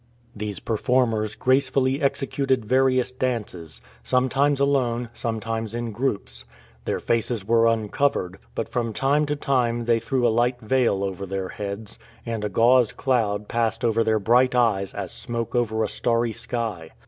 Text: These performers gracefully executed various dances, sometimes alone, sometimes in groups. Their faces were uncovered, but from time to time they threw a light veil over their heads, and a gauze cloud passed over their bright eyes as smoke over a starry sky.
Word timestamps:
These 0.35 0.59
performers 0.59 1.35
gracefully 1.35 2.01
executed 2.01 2.65
various 2.65 3.11
dances, 3.11 3.83
sometimes 4.03 4.59
alone, 4.59 5.09
sometimes 5.13 5.75
in 5.75 5.91
groups. 5.91 6.43
Their 6.85 6.99
faces 6.99 7.45
were 7.47 7.67
uncovered, 7.67 8.39
but 8.55 8.67
from 8.67 8.93
time 8.93 9.27
to 9.27 9.35
time 9.35 9.85
they 9.85 9.99
threw 9.99 10.27
a 10.27 10.33
light 10.33 10.59
veil 10.59 11.03
over 11.03 11.27
their 11.27 11.49
heads, 11.49 11.99
and 12.25 12.43
a 12.43 12.49
gauze 12.49 12.93
cloud 12.93 13.47
passed 13.47 13.85
over 13.85 14.03
their 14.03 14.17
bright 14.17 14.55
eyes 14.55 14.95
as 14.95 15.11
smoke 15.11 15.53
over 15.53 15.83
a 15.83 15.87
starry 15.87 16.33
sky. 16.33 16.89